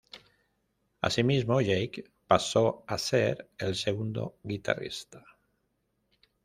Asimismo, 1.01 1.61
Jake 1.61 2.05
pasó 2.25 2.83
a 2.87 2.97
ser 2.97 3.51
el 3.59 3.75
segundo 3.75 4.35
guitarrista. 4.41 5.23